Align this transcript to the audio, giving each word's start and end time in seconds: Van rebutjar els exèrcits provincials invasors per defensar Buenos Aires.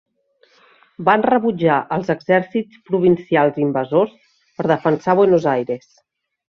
Van 1.09 1.25
rebutjar 1.29 1.75
els 1.97 2.09
exèrcits 2.15 2.81
provincials 2.91 3.63
invasors 3.69 4.19
per 4.57 4.71
defensar 4.77 5.21
Buenos 5.23 5.51
Aires. 5.59 5.91